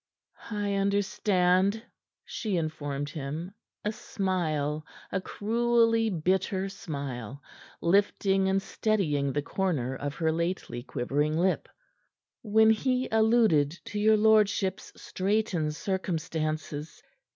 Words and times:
"I 0.49 0.73
understood," 0.73 1.83
she 2.25 2.57
informed 2.57 3.09
him, 3.11 3.51
a 3.85 3.91
smile 3.91 4.83
a 5.11 5.21
cruelly 5.21 6.09
bitter 6.09 6.69
smile 6.69 7.43
lifting 7.81 8.49
and 8.49 8.59
steadying 8.59 9.31
the 9.31 9.43
corner 9.43 9.95
of 9.95 10.15
her 10.15 10.31
lately 10.31 10.81
quivering 10.81 11.37
lip, 11.37 11.69
"when 12.41 12.71
he 12.71 13.09
alluded 13.11 13.77
to 13.85 13.99
your 13.99 14.17
lordship's 14.17 14.91
straitened 14.99 15.75
circumstances. 15.75 17.03